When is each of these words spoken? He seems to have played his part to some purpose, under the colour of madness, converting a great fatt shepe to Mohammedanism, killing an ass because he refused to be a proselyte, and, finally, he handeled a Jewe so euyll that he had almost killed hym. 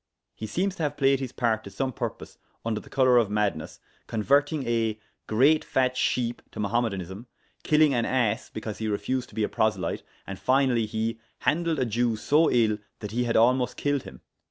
He 0.33 0.47
seems 0.47 0.75
to 0.77 0.81
have 0.81 0.97
played 0.97 1.19
his 1.19 1.31
part 1.31 1.63
to 1.63 1.69
some 1.69 1.93
purpose, 1.93 2.39
under 2.65 2.79
the 2.81 2.89
colour 2.89 3.17
of 3.19 3.29
madness, 3.29 3.79
converting 4.07 4.65
a 4.67 4.97
great 5.27 5.63
fatt 5.63 5.95
shepe 5.95 6.41
to 6.49 6.59
Mohammedanism, 6.59 7.27
killing 7.61 7.93
an 7.93 8.05
ass 8.05 8.49
because 8.49 8.79
he 8.79 8.87
refused 8.87 9.29
to 9.29 9.35
be 9.35 9.43
a 9.43 9.47
proselyte, 9.47 10.01
and, 10.25 10.39
finally, 10.39 10.87
he 10.87 11.19
handeled 11.41 11.77
a 11.77 11.85
Jewe 11.85 12.15
so 12.17 12.47
euyll 12.49 12.79
that 12.97 13.11
he 13.11 13.25
had 13.25 13.37
almost 13.37 13.77
killed 13.77 14.01
hym. 14.01 14.21